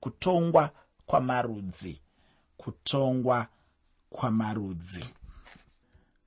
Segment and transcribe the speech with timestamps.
[0.00, 0.72] kutongwa
[1.06, 2.00] kwamarudzi.
[2.56, 3.48] Kutongwa
[4.10, 5.04] kwamarudzi.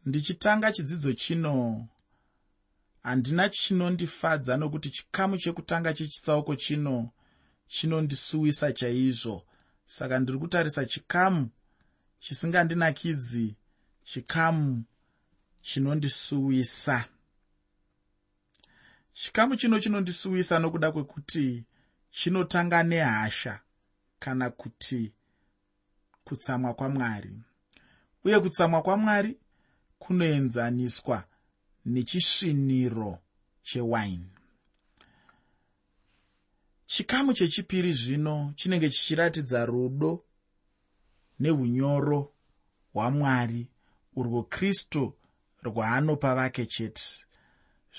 [0.06, 1.88] Ndichitanga chidzidzo chino.
[3.04, 7.10] Handina chinondifadza nokuti chikamu chekutanga chechitsauko chino
[7.68, 9.44] chinondisuwisa chaizvo.
[9.86, 11.50] Saka ndiri kutarisa chikamu
[12.20, 13.56] chisingandinakidzi
[14.04, 14.84] chikamu
[15.62, 17.06] chinondisuwisa.
[19.14, 21.64] Chikamu chino chinondisuwisa nokuda kwekuti
[22.12, 23.60] chinotanga nehasha
[24.20, 25.14] kana kuti
[26.24, 27.32] kutsamwa kwamwari.
[28.24, 29.38] Uye kutsamwa kwamwari
[30.00, 31.24] kunoenzaniswa
[31.86, 33.20] nechisviniro
[33.64, 34.30] chewaini.
[36.86, 40.24] Chikamu chechipiri zvino chinenge chichiratidza rudo
[41.40, 42.34] neunyoro
[42.94, 43.68] hwamwari
[44.16, 45.14] urwo kristu
[45.64, 47.04] rwaanopa vake chete.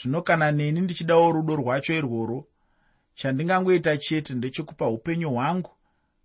[0.02, 2.46] Zvino kana neni ndichidawo rudo rwacho irworwo
[3.14, 5.70] chandingangoita chete ndechekupa upenyu hwangu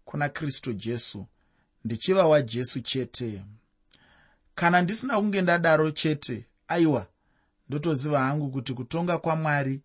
[0.05, 1.27] kuna kristu jesu
[1.85, 3.43] ndichiva wajesu chete.
[4.55, 7.07] Kana ndisina kunge ndadaro chete aiwa
[7.69, 9.81] ndotoziva hangu kuti kutonga kwamwari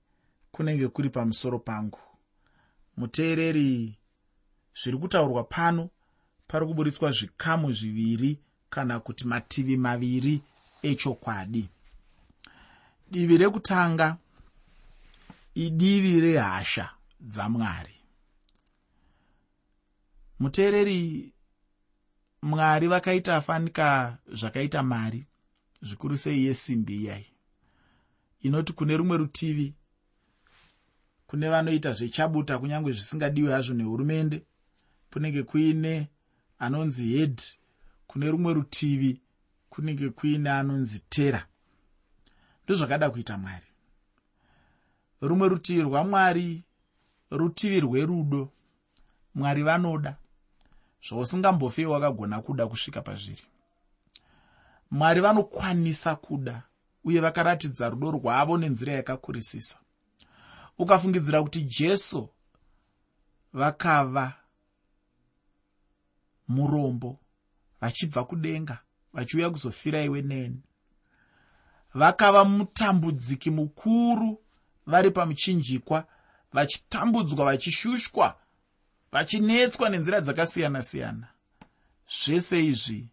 [0.53, 1.98] kunenge kuri pamusoro pangu.
[2.97, 3.98] Muteereri
[4.83, 5.91] zviri kutaurwa pano
[6.47, 8.39] pari kuburitswa zvikamu zviviri
[8.70, 10.42] kana kuti mativi maviri
[10.83, 11.69] echokwadi.
[13.11, 14.17] Divi rekutanga
[15.55, 17.95] idivi rehasha dzamwari.
[20.39, 21.33] Muteereri
[22.42, 25.27] mwari vakaita fanika zvakaita mari
[25.83, 27.27] zvikuru sei yesimbi iyai.
[28.41, 29.75] Inoti kune rumwe rutivi
[31.27, 34.42] kune vanoita zvechabuta kunyange zvisingadiwe hazvo nehurumende
[35.12, 36.08] kunenge kuine
[36.58, 37.42] anonzi hed
[38.06, 39.20] kune rumwe rutivi
[39.70, 41.47] kunenge kuine anonzi tera.
[42.64, 43.72] Ndozvakada kuita mwari
[45.23, 46.62] rumwe rutivi rwamwari
[47.31, 48.48] rutivi rwerudo
[49.34, 50.17] mwari vanoda
[51.09, 53.42] zvausingambofei wakagona kuda kusvika pazviri.
[54.91, 56.62] Mwari vanokwanisa kuda
[57.05, 59.79] uye vakaratidza rudo rwavo nenzira yakakurisisa.
[60.79, 62.29] Ukafungidzira kuti jesu
[63.52, 64.33] vakava
[66.48, 67.19] murombo
[67.80, 68.79] vachibva kudenga
[69.13, 70.61] vachiuya kuzofira iwe neni
[71.95, 74.42] vakava mutambudziki mukuru
[74.87, 76.07] vari pamuchinjikwa
[76.53, 78.37] vachitambudzwa vachishushwa
[79.13, 81.29] vachinetswa nenzira dzakasiyana-siyana.
[82.09, 83.09] Zvese izvi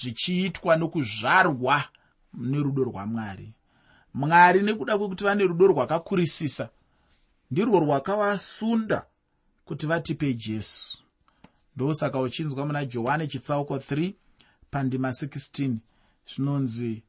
[0.00, 1.84] zvichiitwa nokuzvarwa
[2.34, 3.52] nerudo rwamwari.
[4.14, 6.68] Mwari nekuda kwekuti vane rudo rwakakurisisa
[7.50, 9.06] ndirwo rwakavasunda
[9.64, 11.02] kuti vatipe jesu.
[11.76, 14.12] Ndosaka uchinzwa muna johani chitsauko 3
[14.70, 15.76] pandima 16
[16.26, 17.02] zvinonzi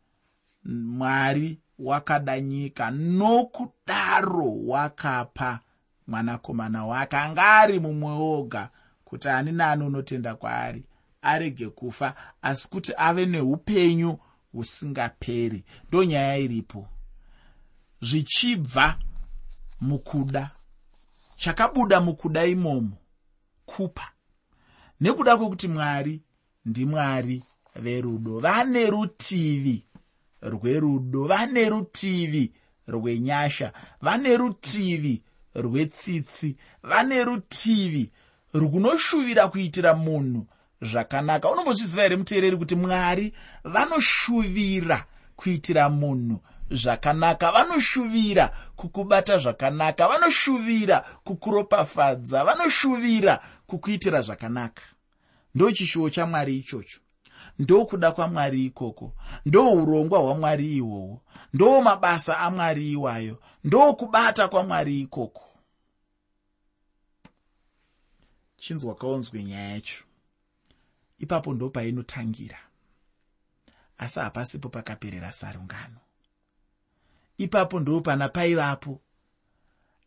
[0.66, 2.92] mwari wakada nyika.
[2.92, 5.60] Nokudaro wakapa
[6.08, 7.18] mwanakomana wake.
[7.18, 8.70] Anga ari mumwe woga
[9.06, 10.84] kuti ani naani unotenda kwaari
[11.22, 14.18] arege kufa asi kuti ave neupenyu
[14.52, 15.64] husingaperi.
[15.88, 16.88] Ndo nyaya iripo.
[18.02, 19.00] Zvichibva
[19.82, 20.52] mukuda.
[21.38, 22.98] Chakabuda mukuda imomo.
[23.66, 24.12] Kupa.
[25.02, 26.22] Nekuda kwekuti mwari
[26.66, 27.44] ndimwari
[27.76, 28.40] verudo.
[28.40, 29.86] Vane rutivi
[30.42, 32.52] rwerudo vane rutivi
[32.88, 35.24] rwenyasha vane rutivi
[35.56, 38.12] rwetsitsi vane rutivi
[38.54, 40.48] runoshuvira kuitira munhu
[40.82, 41.52] zvakanaka.
[41.52, 43.34] Unombozviziva here muteereri kuti mwari
[43.64, 45.06] vanoshuvira
[45.36, 46.40] kuitira munhu
[46.72, 47.52] zvakanaka?
[47.52, 50.08] Vanoshuvira kukubata zvakanaka?
[50.08, 52.44] Vanoshuvira kukuropafadza?
[52.44, 54.82] Vanoshuvira kukuitira zvakanaka?
[55.56, 57.00] Ndo chishuwo chamwari ichocho
[57.60, 59.14] ndokuda kwamwari ikoko
[59.46, 61.22] ndo urongwa hwamwari ihwohwo
[61.54, 65.44] ndo mabasa amwari iwayo ndo kubata kwamwari ikoko.
[68.58, 70.04] Chinzwa kaonzwe nyaya yacho.
[71.20, 72.60] Ipapo ndo painotangira
[73.98, 76.00] asi hapasipo pakaperera sarungano.
[77.38, 79.02] Ipapo ndo pana paivapo.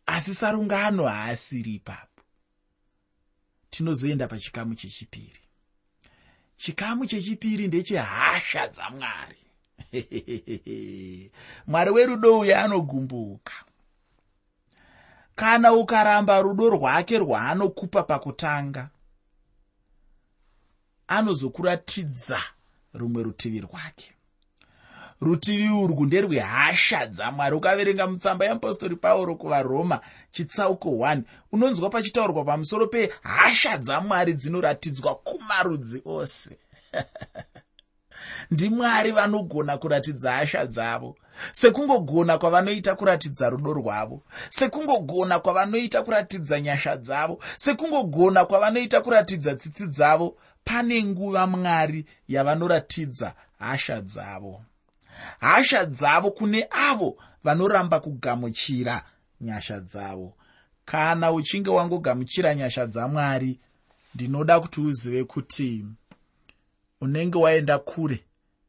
[0.06, 2.22] Asi sarungano haasiri ipapo.
[3.71, 5.41] Tinozoenda pachikamu chechipiri
[6.60, 9.36] chikamu chechipiri ndechehasha dzamwari.
[11.66, 13.52] Mwari werudo uye anogumbuka.
[15.36, 18.88] Kana ukaramba rudo rwake rwaanokupa pakutanga
[21.08, 22.40] anozokuratidza
[22.94, 24.14] rumwe rutivi rwake
[25.20, 27.56] rutivi urwu nderwehasha dzamwari.
[27.56, 30.00] Ukaverenga mutsamba yeapostori pauro kuvaroma
[30.32, 31.22] chitsauko 1
[31.52, 36.58] unonzwa pachitaurwa pamusoro pehasha dzamwari dzinoratidzwa kumarudzi ose.
[38.50, 41.17] Ndimwari vanogona kuratidza hasha dzavo.
[41.52, 44.22] Sekungogona kwavanoita kuratidza rudo rwavo.
[44.49, 47.38] Sekungogona kwavanoita kuratidza nyasha dzavo.
[47.56, 50.37] Sekungogona kwavanoita kuratidza tsitsi dzavo.
[50.64, 54.62] Pane nguva mwari yavanoratidza hasha dzavo
[55.40, 59.05] hasha dzavo kune avo vanoramba kugamuchira
[59.40, 60.34] nyasha dzavo.
[60.84, 63.58] Kana uchinge wangogamuchira nyasha dzamwari
[64.14, 65.84] ndinoda kuti uzive kuti
[67.00, 68.25] unenge waenda kure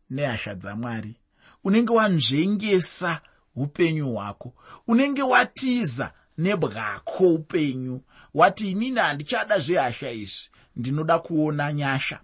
[0.09, 1.15] nehasha dzamwari.
[1.63, 3.21] Unenge wanzvengesa
[3.55, 4.53] upenyu hwako.
[4.87, 8.01] Unenge watiza nebwako upenyu.
[8.33, 10.49] Wati inini handichada zvehasha izvi.
[10.75, 12.19] Ndinoda kuona nyasha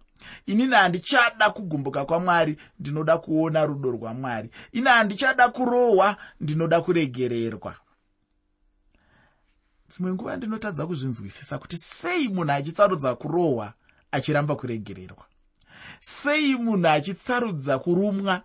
[0.45, 4.49] inini handichada kugumbuka kwamwari ndinoda kuona rudo rwamwari.
[4.71, 7.75] Ini handichada kurohwa ndinoda kuregererwa.
[9.89, 13.73] Dzimwe nguva ndinotadza kuzvinzwisisa kuti sei munhu achitsarudza kurohwa
[14.11, 15.25] achiramba kuregererwa?
[15.99, 18.43] Sei munhu achitsarudza kurumwa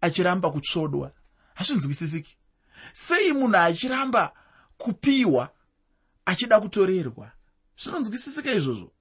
[0.00, 1.12] achiramba kutsvodwa?
[1.54, 2.36] Hazvinzwisisiki.
[2.92, 4.32] Sei munhu achiramba
[4.78, 5.48] kupiwa
[6.24, 7.30] achida kutorerwa?
[7.82, 8.92] Zvinonzwisisika izvozvo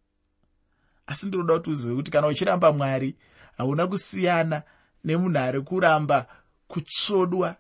[1.10, 3.16] asi ndinoda kuti uzive kuti kana uchiramba mwari
[3.58, 4.64] hauna kusiyana
[5.04, 6.28] nemunhu ari kuramba
[6.68, 7.56] kutsvodwa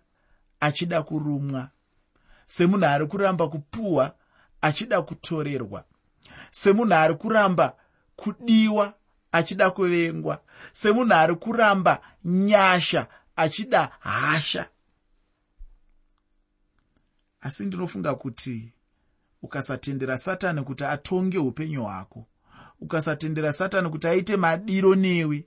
[0.59, 1.69] achida kurumwa.
[2.47, 4.15] Semunhu ari kuramba kupuhwa
[4.61, 5.83] achida kutorerwa.
[6.51, 7.75] Semunhu ari kuramba
[8.15, 8.93] kudiwa
[9.31, 10.41] achida kuvengwa.
[10.73, 14.69] Semunhu ari kuramba nyasha achida hasha.
[17.41, 18.73] Asi ndinofunga kuti
[19.41, 22.27] ukasatendera satani kuti atonge upenyu hwako
[22.81, 25.45] ukasatendera satani kuti aite madiro newe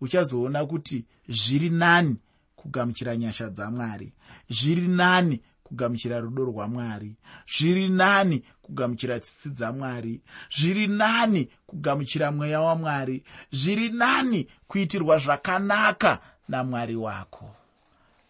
[0.00, 2.16] uchazoona kuti zviri nani
[2.56, 4.12] kugamuchira nyasha dzamwari
[4.48, 7.16] zviri nani kugamuchira rudo rwamwari
[7.58, 10.20] zviri nani kugamuchira tsitsi dzamwari
[10.56, 17.50] zviri nani kugamuchira mweya wamwari zviri nani kuitirwa zvakanaka namwari wako.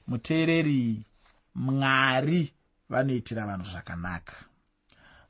[0.06, 1.02] Muteereri
[1.54, 2.52] mwari
[2.88, 4.34] vanoitira vanhu zvakanaka.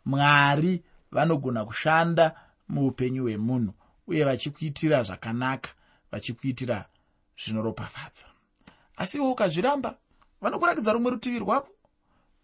[0.05, 0.83] Mwari
[1.13, 2.35] vanogona kushanda
[2.69, 3.75] muupenyu hwemunhu
[4.07, 5.71] uye vachikuitira zvakanaka
[6.13, 6.89] vachikuitira
[7.39, 8.27] zvinoropafadza.
[8.97, 9.99] Asi iwe ukazviramba
[10.41, 11.69] vanokurakidza rumwe rutivi rwavo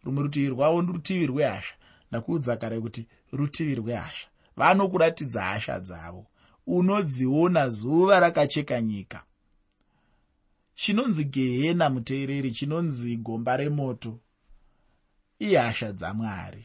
[0.05, 1.75] rumwe rutivi rwavo ndirutivi rwehasha.
[2.11, 4.29] Ndakuudza kare kuti rutivi rwehasha.
[4.57, 6.27] Vanokuratidza hasha dzavo.
[6.67, 9.25] Unodziona zuva rakacheka nyika.
[10.75, 14.19] Chinonzi gehena muteereri chinonzi gomba remoto.
[15.39, 16.65] Ihasha dzamwari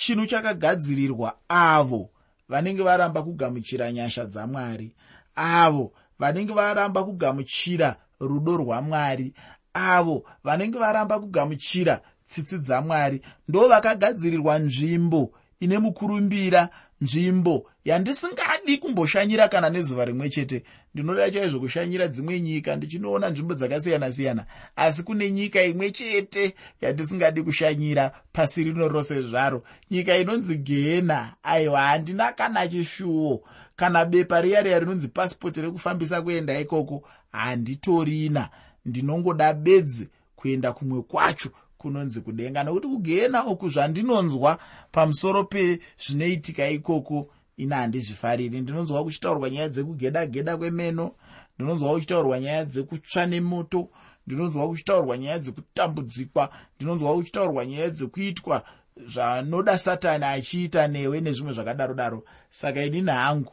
[0.00, 2.10] chinhu chakagadzirirwa avo
[2.50, 4.94] vanenge varamba kugamuchira nyasha dzamwari.
[5.34, 9.34] Avo vanenge varamba kugamuchira rudo rwamwari.
[9.74, 13.22] Avo vanenge varamba kugamuchira tsitsi dzamwari.
[13.48, 16.68] Ndo vakagadzirirwa nzvimbo ine mukurumbira
[17.00, 20.62] nzvimbo yandisingadi kumboshanyira kana nezuva rimwe chete.
[20.94, 28.10] Ndinoda chaizvo kushanyira dzimwe nyika ndichinoona nzvimbo dzakasiyana-siyana asi kune nyika imwe chete yandisingadi kushanyira
[28.32, 29.62] pasi rino rose zvaro.
[29.90, 33.42] Nyika inonzi gehena aiwa handina kana chishuwo.
[33.76, 38.48] Kana bepa riya riya rinonzi pasipoti rekufambisa kuenda ikoko handitorina.
[38.86, 41.50] Ndinongoda bedzi kuenda kumwe kwacho
[41.80, 44.58] kunonzi kudenga nokuti kugehena uku zvandinonzwa
[44.92, 48.60] pamusoro pezvinoitika ikoko ina handizvifariri.
[48.60, 51.14] Ndinonzwa kuchitaurwa nyaya dzekugeda geda kwemeno
[51.54, 53.88] ndinonzwa kuchitaurwa nyaya dzekutsva nemoto
[54.26, 58.64] ndinonzwa kuchitaurwa nyaya dzekutambudzikwa ndinonzwa kuchitaurwa nyaya dzekuitwa
[59.06, 62.24] zvanoda satani achiita newe nezvimwe zvakadaro daro.
[62.50, 63.52] Saka inini hangu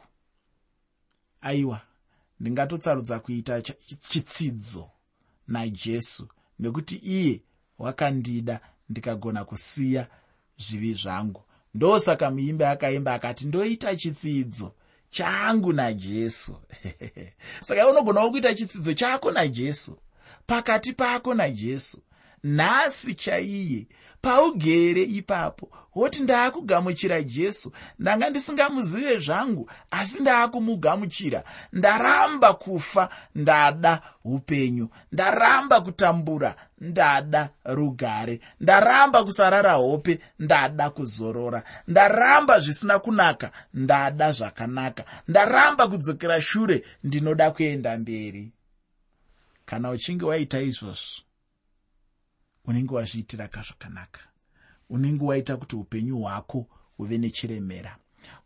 [1.40, 1.80] aiwa
[2.40, 3.62] ndingatotsarudza kuita
[4.08, 4.90] chitsidzo
[5.48, 7.42] najesu nekuti iye
[7.78, 10.06] wakandida ndikagona kusiya
[10.58, 11.42] zvivi zvangu.
[11.74, 14.72] Ndosaka muimbi akaimba akati ndoita chitsidzo
[15.10, 16.56] changu najesu.
[17.60, 19.98] Saka unogonawo kuita chitsidzo chako najesu
[20.46, 22.02] pakati pako najesu.
[22.44, 23.86] Nhasi chaiye
[24.20, 27.72] paugere ipapo woti ndaakugamuchira jesu.
[27.98, 31.44] Ndanga ndisingamuzive zvangu asi ndaakumugamuchira.
[31.72, 34.88] Ndaramba kufa ndada upenyu.
[35.12, 38.40] Ndaramba kutambura ndada rugare.
[38.60, 41.64] Ndaramba kusarara hope ndada kuzorora.
[41.88, 45.04] Ndaramba zvisina kunaka ndada zvakanaka.
[45.28, 48.52] Ndaramba kudzokera shure ndinoda kuenda mberi.
[49.64, 51.22] Kana uchinge waita izvozvo
[52.64, 54.20] unenge wazviitira kazvakanaka
[54.90, 56.66] unenge waita kuti upenyu hwako
[56.96, 57.96] huve nechiremera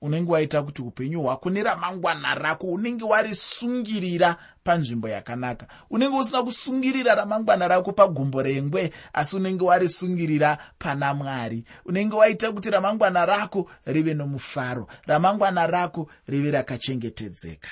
[0.00, 5.66] unenge waita kuti upenyu hwako neramangwana rako unenge warisungirira panzvimbo yakanaka.
[5.90, 11.64] Unenge usina kusungirira ramangwana rako pagumbo rengwe asi unenge warisungirira pana mwari.
[11.84, 17.68] Unenge waita kuti ramangwana rako rive nomufaro ramangwana rako rive rakachengetedzeka.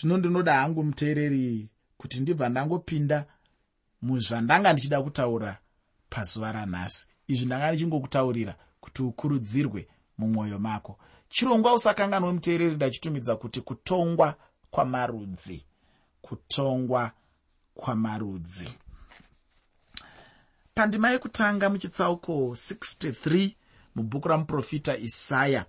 [0.00, 3.24] Zvino ndinoda hangu muteereri kuti ndibva ndangopinda
[4.02, 5.58] muzvandanga ndichida kutaura
[6.10, 7.06] pazuva ranhasi.
[7.28, 10.98] Izvi ndanga ndichingokutaurira kuti ukurudzirwe mumwoyo mako.
[11.28, 14.34] Chirongwa usakanganwe muteereri ndachitumidza kuti kutongwa
[14.70, 15.64] kwamarudzi.
[16.22, 17.10] Kutongwa
[17.74, 18.68] kwamarudzi.
[20.74, 23.50] Pandima yekutanga muchitsauko 63
[23.94, 25.64] mubhuku ramuprofita isaya.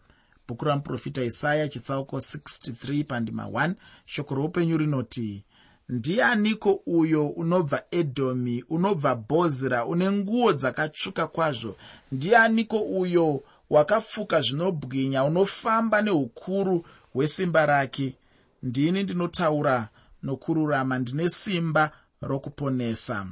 [0.47, 3.73] Bhuku ramuprofita isaya chitsauko 63 pandima 1
[4.05, 5.45] shoko roupenyu rinoti
[5.89, 11.75] ndianiko uyo unobva edhomi unobva bhozira une nguo dzakatsvuka kwazvo?
[12.11, 18.17] Ndianiko uyo wakafuka zvinobwinya unofamba neukuru hwesimba rake.
[18.63, 19.89] Ndini ndinotaura
[20.23, 21.91] nokururama ndine simba
[22.21, 23.27] rokuponesa.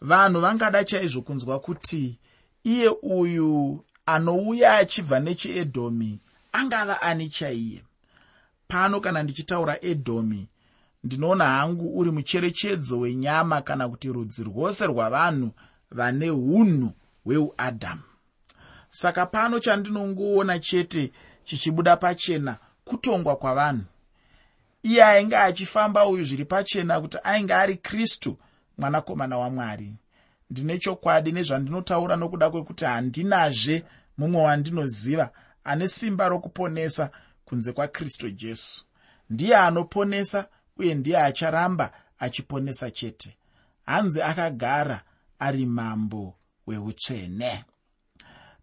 [0.00, 2.18] Vanhu vangada chaizvo kunzwa kuti
[2.64, 6.18] iye uyu anouya achibva nechiedhomi
[6.52, 7.84] angava ani chaiye?
[8.68, 10.48] Pano kana ndichitaura edhomi
[11.04, 15.50] ndinoona hangu uri mucherechedzo wenyama kana kuti rudzi rwose rwavanhu
[15.90, 16.92] vane unhu
[17.24, 18.02] hweuadhamu
[18.90, 21.12] saka pano chandinongoona chete
[21.44, 23.84] chichibuda pachena kutongwa kwavanhu.
[24.82, 28.38] Iye ainge achifamba uyu zviri pachena kuti ainge ari kristu
[28.78, 29.94] mwanakomana wamwari.
[30.50, 33.84] Ndine chokwadi nezvandinotaura nokuda kwekuti handinazve
[34.18, 35.30] mumwe wandinoziva
[35.64, 37.10] ane simba rokuponesa
[37.44, 38.84] kunze kwakristu jesu.
[39.30, 43.36] Ndiye anoponesa uye ndiye acharamba achiponesa chete.
[43.86, 45.02] Hanzi akagara
[45.38, 46.34] ari mambo
[46.66, 47.64] weutsvene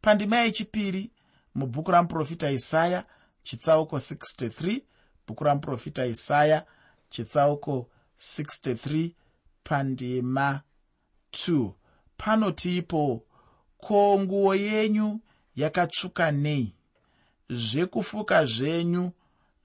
[0.02, 1.12] pandima yechipiri
[1.56, 3.06] mubhuku ramuprofita isaya
[3.44, 4.82] chitsauko 63
[5.28, 6.66] bhuku ramuprofita isaya
[7.10, 7.90] chitsauko
[8.20, 9.12] 63
[9.64, 10.62] pandima
[11.32, 11.72] 2
[12.18, 13.24] panotipo
[13.78, 15.20] ko nguo yenyu
[15.56, 16.74] yakatsvuka nei?
[17.50, 19.12] Zvekufuka zvenyu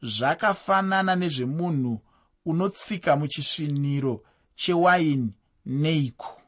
[0.03, 2.01] zvakafanana nezvemunhu
[2.45, 4.23] unotsika muchisviniro
[4.55, 5.35] chewaini
[5.67, 6.41] neiko?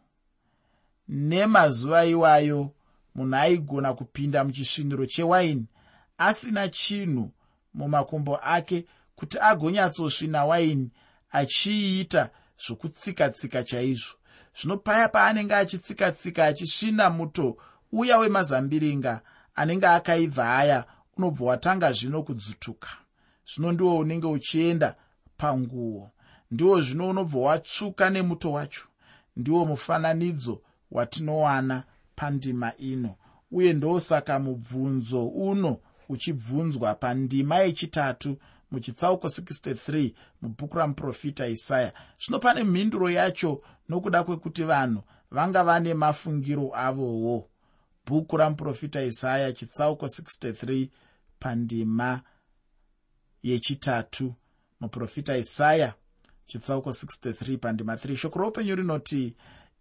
[1.08, 2.70] Nemazuva iwayo
[3.14, 5.66] munhu aigona kupinda muchisviniro chewaini
[6.18, 7.30] asina chinhu
[7.74, 10.90] mumakumbo ake kuti agonyatsosvina waini
[11.30, 12.30] achiiita
[12.66, 14.14] zvokutsika-tsika chaizvo.
[14.60, 17.56] Zvino paya paanenge achitsika-tsika achisvina muto
[17.92, 19.20] uya wemazambiringa
[19.54, 20.84] anenge akaibva aya
[21.16, 22.88] unobva watanga zvino kudzutuka.
[23.46, 24.94] Zvino ndiwo unenge uchienda
[25.36, 26.10] panguo
[26.50, 28.84] ndiwo zvino unobva watsvuka nemuto wacho.
[29.36, 31.84] Ndiwo mufananidzo watinowana
[32.16, 33.16] pandima ino
[33.50, 35.78] uye ndosaka mubvunzo uno
[36.08, 38.38] uchibvunzwa pandima yechitatu
[38.70, 41.92] muchitsauko 63 mubhuku ramuprofita isaya.
[42.24, 47.48] Zvino pane mhinduro yacho nokuda kwekuti vanhu vanga vane mafungiro avowo.
[48.06, 50.88] Bhuku ramuprofita isaya chitsauko 63
[51.38, 52.22] pandima
[53.42, 54.34] yechitatu
[54.80, 55.94] muprofita isaya
[56.46, 59.34] chitsauko 63 pandima 3 shoko roupenyu rinoti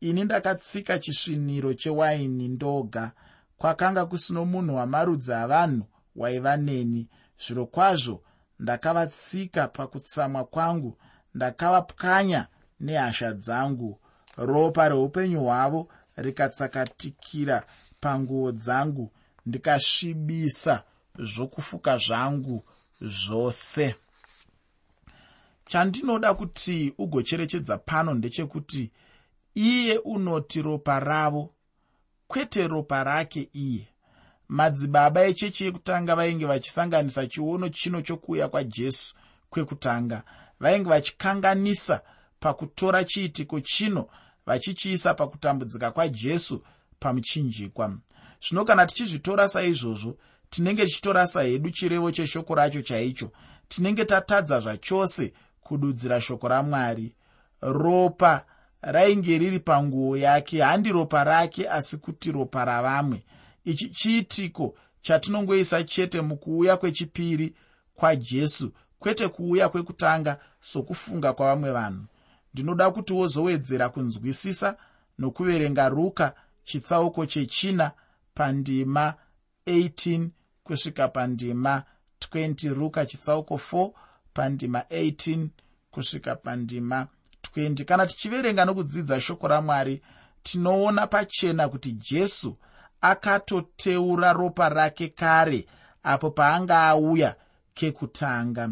[0.03, 3.11] ini ndakatsika chisviniro chewaini ndoga
[3.57, 7.07] kwakanga kusino munhu wamarudzi avanhu waiva neni.
[7.45, 8.23] Zviro kwazvo
[8.59, 10.97] ndakavatsika pakutsamwa kwangu
[11.35, 12.47] ndakavapwanya
[12.79, 13.99] nehasha dzangu.
[14.37, 17.65] Ropa reupenyu hwavo rikatsakatikira
[17.99, 19.11] panguo dzangu
[19.45, 20.83] ndikasvibisa
[21.19, 22.63] zvokufuka zvangu
[23.01, 23.95] zvose.
[25.65, 28.91] Chandinoda kuti ugocherechedza pano ndechekuti
[29.55, 31.53] iye unoti ropa ravo.
[32.27, 33.87] Kwete ropa rake iye.
[34.47, 39.15] Madzibaba echechi yekutanga vainge vachisanganisa chiono chino chokuuya kwajesu
[39.49, 40.23] kwekutanga.
[40.59, 42.01] Vainge vachikanganisa
[42.39, 44.07] pakutora chiitiko chino
[44.45, 46.63] vachichiisa pakutambudzika kwajesu
[46.99, 47.97] pamuchinjikwa.
[48.47, 50.17] Zvino kana tichizvitora saizvozvo
[50.49, 53.31] tinenge tichitora sahedu chirevo cheshoko racho chaicho
[53.67, 57.15] tinenge tatadza zvachose kududzira shoko ramwari.
[57.61, 58.45] Ropa
[58.83, 60.61] rainge riri panguo yake.
[60.61, 63.23] Handi ropa rake asi kuti ropa ravamwe.
[63.65, 67.55] Ichi chiitiko chatinongoisa chete mukuuya kwechipiri
[67.95, 68.71] kwajesu?
[68.99, 72.05] Kwete kuuya kwekutanga sokufunga kwavamwe vanhu.
[72.53, 74.77] Ndinoda kuti wozowedzera kunzwisisa
[75.19, 77.91] nokuverenga ruka chitsauko chechina
[78.33, 79.13] pandima
[79.67, 80.27] 18
[80.63, 81.83] kusvika pandima
[82.31, 83.91] 20 ruka chitsauko 4
[84.33, 85.47] pandima 18
[85.91, 87.07] kusvika pandima 20
[87.85, 90.01] kana tichiverenga nokudzidza shoko ramwari
[90.43, 92.57] tinoona pachena kuti jesu
[93.01, 95.65] akatoteura ropa rake kare
[96.03, 97.35] apo paanga auya
[97.73, 98.69] kekutanga.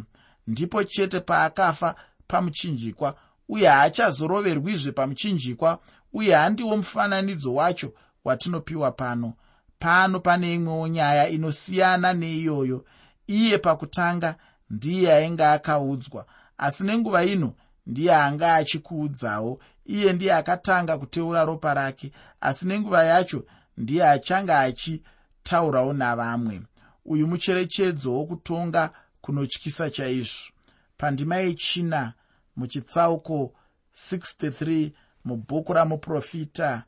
[0.48, 1.96] Ndipo chete paakafa
[2.28, 3.16] pamuchinjikwa
[3.50, 5.80] uye haachazoroverwizve pamuchinjikwa
[6.14, 9.34] uye handiwo mufananidzo wacho watinopiwa pano.
[9.80, 12.86] Pano pane imwewo nyaya inosiyana neiyoyo.
[13.28, 14.36] Iye pakutanga
[14.70, 16.26] ndiye ainge akaudzwa
[16.58, 17.54] asi nenguva ino
[17.88, 22.12] ndiye anga achikuudzawo iye ndiye akatanga kuteura ropa rake
[22.42, 23.46] asi nenguva yacho
[23.78, 26.62] ndiye achanga achitaurawo navamwe.
[27.06, 28.90] Uyu mucherechedzo wokutonga
[29.22, 30.52] kunotyisa chaizvo.
[30.98, 32.14] Pandima yechina
[32.56, 33.54] muchitsauko
[33.96, 34.92] 63
[35.26, 36.84] mubhuku ramuprofita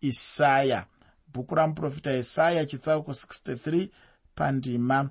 [0.00, 0.86] isaya.
[1.32, 3.88] Bhuku ramuprofita isaya chitsauko 63
[4.34, 5.10] pandima.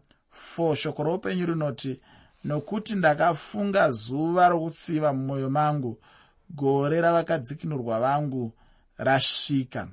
[0.58, 2.02] 4 shoko roupenyu rinoti
[2.44, 6.02] nokuti ndakafunga zuva rokutsiva mumwoyo mangu
[6.50, 8.54] gore ravakadzikinurwa vangu
[8.98, 9.88] rasvika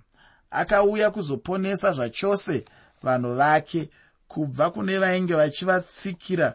[0.51, 2.65] akauya kuzoponesa zvachose
[3.03, 3.91] vanhu vake
[4.29, 6.55] kubva kune vainge vachivatsikira.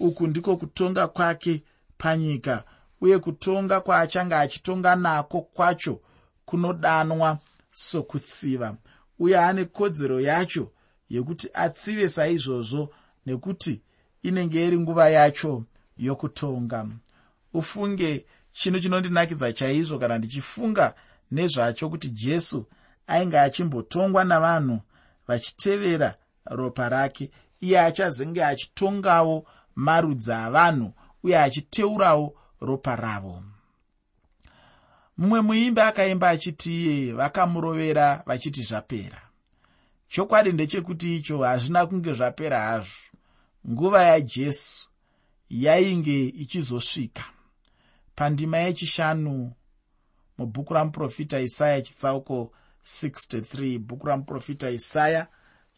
[0.00, 1.62] Uku ndiko kutonga kwake
[1.98, 2.64] panyika
[3.00, 6.00] uye kutonga kwaachanga achitonga nako kwacho
[6.44, 7.38] kunodanwa
[7.72, 8.76] sokutsiva.
[9.18, 10.72] Uye ane kodzero yacho
[11.10, 12.94] yekuti atsive saizvozvo
[13.26, 13.82] nekuti
[14.22, 15.64] inenge iri nguva yacho
[15.96, 16.86] yokutonga.
[17.54, 20.94] Ufunge chinhu chinondinakidza chaizvo kana ndichifunga
[21.30, 22.66] nezvacho kuti jesu
[23.06, 24.80] ainge achimbotongwa navanhu
[25.28, 26.14] vachitevera
[26.46, 33.42] ropa rake iye achazenge achitongawo marudzi avanhu uye achiteurawo ropa ravo.
[35.18, 39.20] Mumwe muimbi akaimba achiti iye vakamurovera vachiti zvapera.
[40.08, 43.08] Chokwadi ndechekuti icho hazvina kunge zvapera hazvo
[43.66, 44.88] nguva yajesu
[45.50, 47.24] yainge ichizosvika.
[48.14, 49.52] Pandima yechishanu
[50.38, 52.52] mubhuku ramuprofita isaya chitsauko
[52.84, 55.26] 63 bhuku ramuprofita isaya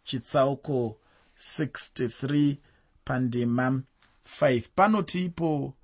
[0.04, 0.98] chitsauko
[1.38, 2.56] 63
[3.04, 3.82] pandima
[4.40, 5.74] 5 panoti ipo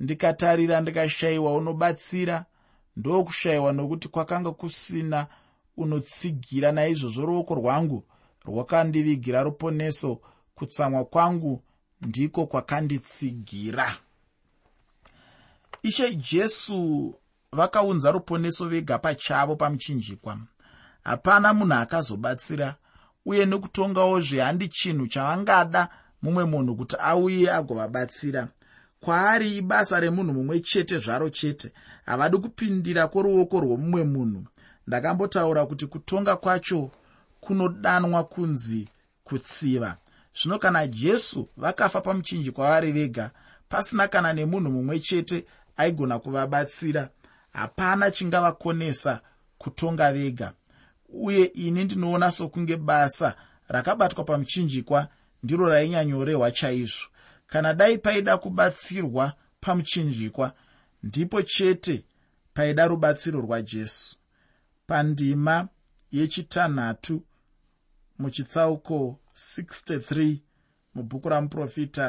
[0.00, 2.44] ndikatarira ndikashayiwa unobatsira
[2.96, 5.26] ndokushayiwa nokuti kwakanga kusina
[5.76, 8.04] unotsigira naizvozvo ruoko rwangu
[8.44, 10.20] rwakandivigira ruponeso
[10.62, 11.62] kutsamwa kwangu
[12.00, 13.96] ndiko kwakanditsigira
[15.82, 17.14] ishe jesu
[17.52, 20.38] vakaunza ruponeso vega pachavo pamuchinjikwa.
[21.04, 22.74] Hapana munhu akazobatsira
[23.26, 25.88] uye nekutongawo zvehandi chinhu chavangada
[26.22, 28.48] mumwe munhu kuti auye agovabatsira.
[29.00, 31.72] Kwaari ibasa remunhu mumwe chete zvaro chete
[32.06, 34.44] havadi kupindira kworuoko rwomumwe munhu.
[34.86, 36.90] Ndakambotaura kuti kutonga kwacho
[37.40, 38.88] kunodanwa kunzi
[39.24, 39.96] kutsiva
[40.34, 43.30] zvino kana jesu vakafa pamuchinjikwa vari vega
[43.68, 45.44] pasina kana nemunhu mumwe chete
[45.76, 47.08] aigona kuvabatsira
[47.52, 49.20] hapana chingavakonesa
[49.58, 50.52] kutonga vega.
[51.08, 53.34] Uye ini ndinoona sokunge basa
[53.68, 55.08] rakabatwa pamuchinjikwa
[55.42, 57.08] ndiro rainyanyorehwa chaizvo.
[57.46, 60.52] Kana dai paida kubatsirwa pamuchinjikwa
[61.02, 62.04] ndipo chete
[62.54, 64.16] paida rubatsiro rwajesu.
[64.86, 65.68] Pandima
[66.12, 67.22] yechitanhatu
[68.22, 70.36] muchitsauko 63
[70.94, 72.06] mubhuku ramuprofita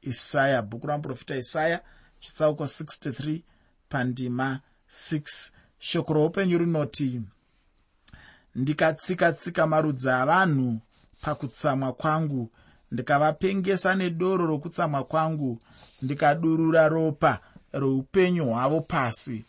[0.00, 1.78] isaya bhuku ramuprofita isaya
[2.20, 3.40] chitsauko 63
[3.88, 7.20] pandima 6 shoko roupenyu rinoti
[8.54, 10.80] ndikatsika-tsika marudzi avanhu
[11.22, 12.50] pakutsamwa kwangu
[12.92, 15.60] ndikavapengesa nedoro rokutsamwa kwangu
[16.02, 17.40] ndikadurura ropa
[17.72, 19.44] reupenyu hwavo pasi.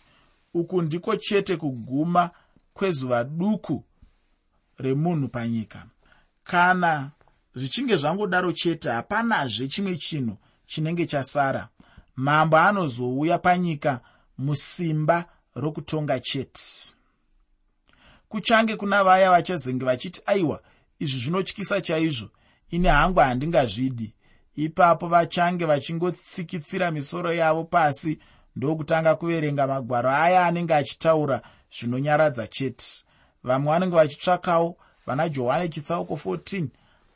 [0.53, 2.29] Uku ndiko chete kuguma
[2.73, 3.83] kwezuva duku
[4.77, 5.85] remunhu panyika
[6.43, 7.11] kana
[7.55, 11.69] zvichinge zvangodaro chete hapanazve chimwe chinhu chinenge chasara.
[12.15, 14.01] Mambo anozouya panyika
[14.37, 15.25] musimba
[15.55, 16.61] rokutonga chete.
[18.29, 20.61] Kuchange kuna vaya vachazenge vachiti aiwa
[20.99, 22.29] izvi zvinotyisa chaizvo
[22.69, 24.13] ini hangu handingazvidi.
[24.55, 28.19] Ipapo vachange vachingotsikitsira misoro yavo pasi
[28.55, 31.41] ndokutanga kuverenga magwaro aya anenge achitaura
[31.79, 32.85] zvinonyaradza chete.
[33.43, 36.67] Vamwe vanenge vachitsvakawo vana johani chitsauko 14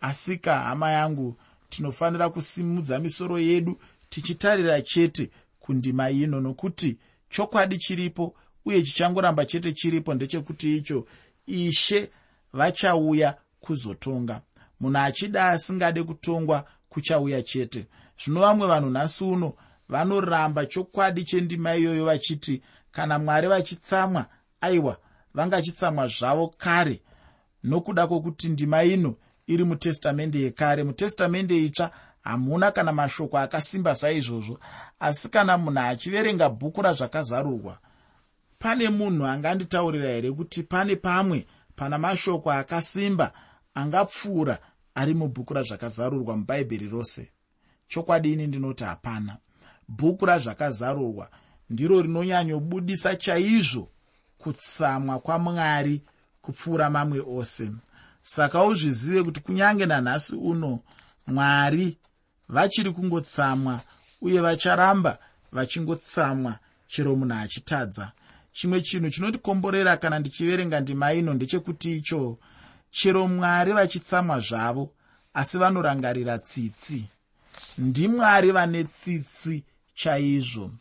[0.01, 1.35] asika hama yangu
[1.69, 6.97] tinofanira kusimudza misoro yedu tichitarira chete kundima ino nokuti
[7.29, 11.07] chokwadi chiripo uye chichangoramba chete chiripo ndechekuti icho
[11.47, 12.09] ishe
[12.53, 14.41] vachauya kuzotonga.
[14.79, 17.85] Munhu achida asingade kutongwa kuchauya chete.
[18.23, 19.53] Zvino vamwe vanhu nhasi uno
[19.89, 24.25] vanoramba chokwadi chendima iyoyo vachiti kana mwari vachitsamwa
[24.61, 24.97] aiwa
[25.33, 27.01] vangachitsamwa zvavo kare
[27.63, 29.15] nokuda kwokuti ndima ino
[29.47, 30.83] iri mutestamende yekare.
[30.83, 31.91] Mutestamende itsva
[32.23, 34.59] hamuna kana mashoko akasimba saizvozvo
[34.99, 37.77] asi kana munhu achiverenga bhuku razvakazarurwa
[38.59, 43.33] pane munhu anganditaurira here kuti pane pamwe pana mashoko akasimba
[43.73, 44.59] angapfuura
[44.95, 47.31] ari mubhuku razvakazarurwa mubhaibheri rose?
[47.87, 49.37] Chokwadi ini ndinoti hapana.
[49.87, 51.29] Bhuku razvakazarurwa
[51.69, 53.89] ndiro rinonyanyobudisa chaizvo
[54.37, 56.01] kutsamwa kwamwari
[56.47, 57.71] kupfuura mamwe ose.
[58.23, 60.79] Saka uzvizive kuti kunyange nanhasi uno
[61.27, 61.97] mwari
[62.49, 63.79] vachiri kungotsamwa
[64.21, 65.17] uye vacharamba
[65.51, 68.11] vachingotsamwa chero munhu achitadza.
[68.51, 72.37] Chimwe chinhu chinotikomborera kana ndichiverenga ndima ino ndechekuti icho
[72.91, 74.85] chero mwari vachitsamwa zvavo
[75.33, 77.05] asi vanorangarira tsitsi.
[77.77, 79.63] Ndimwari vane tsitsi
[79.95, 80.71] chaizvo.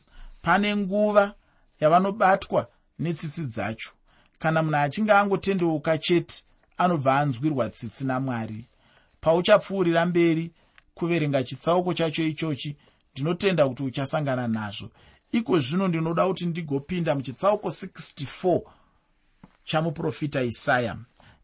[0.43, 1.35] Pane nguva
[1.81, 3.91] yavanobatwa netsitsi dzacho
[4.39, 6.45] kana munhu achinge angotendeuka chete
[6.79, 8.65] anobva anzwirwa tsitsi namwari.
[9.21, 10.51] Pauchapfuurira mberi
[10.95, 12.77] kuverenga chitsauko chacho ichochi
[13.13, 14.91] ndinotenda kuti uchasangana nazvo.
[15.33, 18.61] Iko zvino ndinoda kuti ndigopinda muchitsauko 64
[19.65, 20.97] chamuprofita isaya.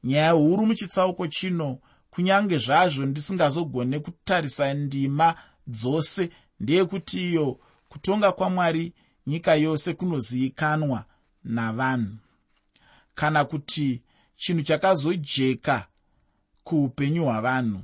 [0.05, 1.79] Nyaya huru muchitsauko chino
[2.11, 5.35] kunyange zvazvo ndisingazogone kutarisa ndima
[5.67, 8.93] dzose ndeyekuti iyo kutonga kwamwari
[9.27, 11.05] nyika yose kunozivikanwa
[11.45, 12.17] navanhu
[13.15, 14.03] kana kuti
[14.37, 15.87] chinhu chakazojeka
[16.65, 17.81] kuupenyu hwavanhu.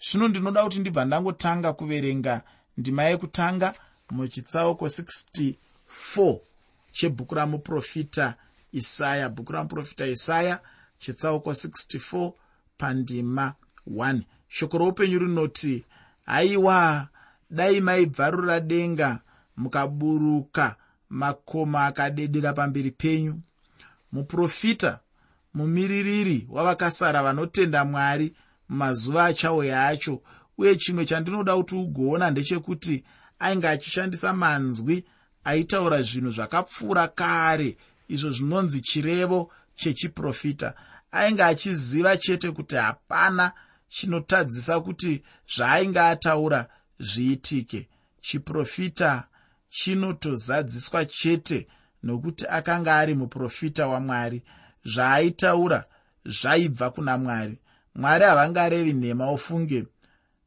[0.00, 2.42] Zvino ndinoda kuti ndibva ndangotanga kuverenga
[2.76, 3.74] ndima yekutanga
[4.10, 6.38] muchitsauko 64
[6.92, 8.34] chebhuku ramuprofita
[8.72, 9.28] isaya.
[9.28, 10.60] Bhuku ramuprofita isaya
[10.98, 12.32] chitsauko 64
[12.78, 13.54] pandima
[13.86, 15.84] 1 shoko roupenyu rinoti
[16.26, 17.08] haiwa
[17.50, 19.20] dai maibvarura denga
[19.56, 20.76] mukaburuka
[21.08, 23.40] makoma akadedera pamberi penyu
[24.12, 25.00] muprofita
[25.54, 28.36] mumiririri wavakasara vanotenda mwari
[28.68, 30.22] mumazuva achauya acho.
[30.58, 33.04] Uye chimwe chandinoda kuti ugoona ndechekuti
[33.38, 35.04] ainge achishandisa manzwi
[35.44, 37.76] aitaura zvinhu zvakapfuura kare
[38.08, 40.74] izvo zvinonzi chirevo chechiprofita.
[41.12, 43.52] Ainge achiziva chete kuti hapana
[43.88, 45.22] chinotadzisa kuti
[45.54, 47.88] zvaainge ataura zviitike.
[48.20, 49.28] Chiprofita
[49.70, 51.66] chinotozadziswa chete
[52.02, 54.42] nokuti akanga ari muprofita wamwari
[54.84, 55.84] zvaaitaura
[56.24, 57.58] zvaibva kuna mwari.
[57.94, 59.86] Mwari havangarevi nhema ofunge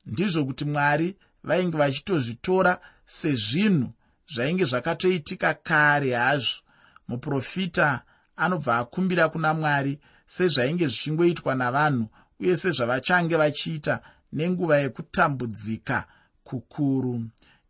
[0.06, 3.90] ndizvo kuti mwari vainge vachitozvitora sezvinhu
[4.34, 6.62] zvainge zvakatoitika kare hazvo.
[7.08, 8.02] Muprofita
[8.36, 12.08] anobva akumbira kuna mwari sezvainge zvichingoitwa navanhu
[12.40, 14.02] uye sezvavachange vachiita
[14.34, 16.08] nenguva yekutambudzika
[16.44, 17.24] kukuru.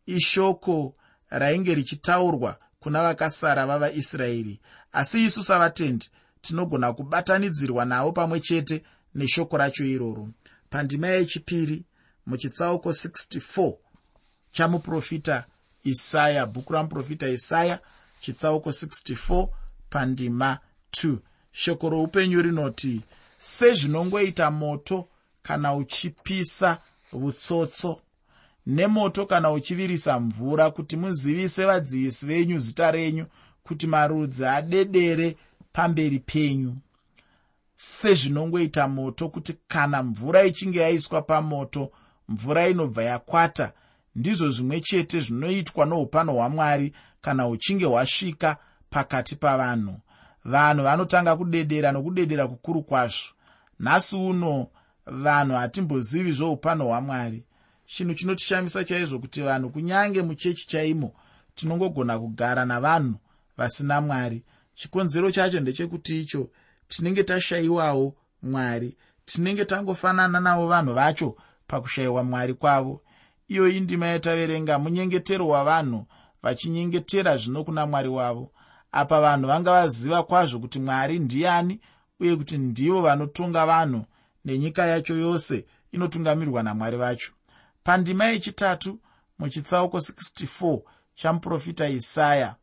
[0.06, 0.94] Ishoko
[1.30, 4.60] rainge richitaurwa kuna vakasara vavaisraeri.
[4.92, 6.10] Asi isu savatendi
[6.42, 8.84] tinogona kubatanidzirwa navo pamwe chete
[9.16, 10.28] neshoko racho iroro.
[10.70, 11.84] Pandima yechipiri
[12.26, 13.74] muchitsauko 64
[14.52, 15.46] chamuprofita
[15.84, 17.80] isaya bhuku ramuprofita isaya
[18.20, 19.48] chitsauko 64
[19.90, 20.60] pandima
[20.92, 21.18] 2
[21.52, 23.02] shoko roupenyu rinoti
[23.38, 25.08] sezvinongoita moto
[25.44, 26.78] kana uchipisa
[27.14, 28.02] vutsotso
[28.68, 33.26] nemoto kana uchivirisa mvura kuti muzivise vadzivisi venyu zita renyu
[33.64, 35.38] kuti marudzi adedere
[35.74, 36.76] pamberi penyu.
[37.76, 41.92] Sezvinongoita moto kuti kana mvura ichinge yaiswa pamoto
[42.30, 43.72] mvura inobva yakwata
[44.16, 48.58] ndizvo zvimwe chete zvinoitwa noupano hwamwari kana huchinge hwasvika
[48.90, 50.00] pakati pavanhu.
[50.46, 53.30] Vanhu vanotanga kudedera nokudedera kukuru kwazvo.
[53.80, 54.68] Nhasi uno
[55.06, 57.44] vanhu hatimbozivi zvoupano hwamwari
[57.86, 61.14] chinhu chinotishamisa chaizvo kuti vanhu kunyange muchechi chaimo
[61.56, 63.16] tinongogona kugara navanhu
[63.58, 64.44] vasina mwari.
[64.76, 66.50] Chikonzero chacho ndechekuti icho
[66.88, 71.36] tinenge tashayiwawo mwari tinenge tangofanana navo vanhu vacho
[71.68, 73.02] pakushayiwa mwari kwavo.
[73.48, 76.06] Iyo indima yataverenga munyengetero wavanhu
[76.44, 78.52] vachinyengetera zvino kuna mwari wavo.
[78.92, 81.80] Apa vanhu vanga vaziva kwazvo kuti mwari ndiani
[82.20, 84.06] uye kuti ndivo vanotonga vanhu
[84.46, 87.32] nenyika yacho yose inotungamirwa namwari vacho
[87.86, 89.00] pandima yechitatu
[89.40, 90.82] muchitsauko 64
[91.16, 92.56] chamuprofita isaya.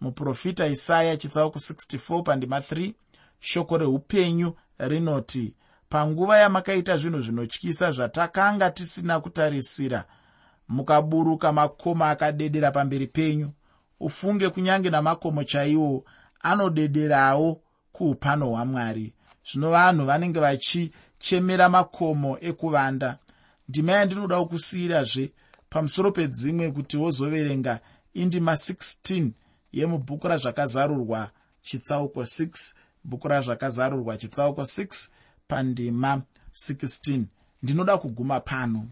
[0.00, 2.92] Muprofita isaya chitsauko 64 pandima 3
[3.40, 5.54] shoko reupenyu rinoti
[5.88, 10.04] panguva yamakaita zvinhu zvinotyisa zvatakanga tisina kutarisira
[10.68, 13.52] mukaburuka makoma akadedera pamberi penyu.
[14.00, 16.04] Ufunge kunyange namakomo chaiwo
[16.40, 17.60] anodederawo
[17.92, 19.14] kuupano hwamwari.
[19.52, 23.18] Zvino vanhu vanenge vachichemera makomo ekuvanda
[23.68, 25.32] ndima yandinoda kukusiyirazve
[25.70, 27.80] pamusoro pedzimwe kuti wozoverenga
[28.14, 29.30] indima 16
[29.72, 31.30] yemubhuku razvakazarurwa
[31.62, 32.72] chitsauko 6
[33.04, 35.08] bhuku razvakazarurwa chitsauko 6
[35.48, 36.22] pandima
[36.54, 37.22] 16
[37.62, 38.88] ndinoda kuguma pano.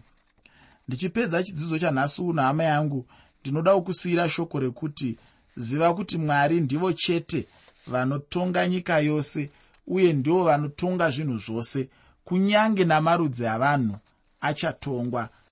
[0.87, 3.05] Ndichipedza chidzidzo chanhasi uno hama yangu
[3.41, 5.17] ndinoda kukusiyira shoko rekuti
[5.55, 7.45] ziva kuti mwari ndivo chete
[7.87, 9.51] vanotonga nyika yose
[9.87, 11.89] uye ndivo vanotonga zvinhu zvose
[12.23, 13.97] kunyange namarudzi avanhu
[14.43, 15.29] achatongwa